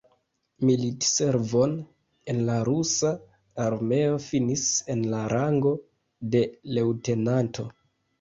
Militservon 0.67 1.73
en 2.33 2.39
la 2.47 2.55
rusa 2.69 3.11
armeo 3.65 4.15
finis 4.23 4.63
en 4.95 5.05
la 5.11 5.19
rango 5.35 5.75
de 6.37 6.43
leŭtenanto. 6.79 7.67